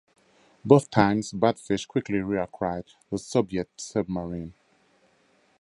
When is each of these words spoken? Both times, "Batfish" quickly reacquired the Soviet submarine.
Both 0.65 0.89
times, 0.89 1.31
"Batfish" 1.31 1.87
quickly 1.87 2.17
reacquired 2.21 2.85
the 3.11 3.19
Soviet 3.19 3.69
submarine. 3.77 4.55